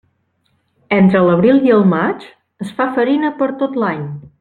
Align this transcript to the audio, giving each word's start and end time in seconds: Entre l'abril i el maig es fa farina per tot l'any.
Entre 0.97 1.21
l'abril 1.27 1.61
i 1.69 1.75
el 1.77 1.85
maig 1.95 2.27
es 2.67 2.75
fa 2.81 2.91
farina 2.99 3.35
per 3.43 3.53
tot 3.65 3.83
l'any. 3.85 4.07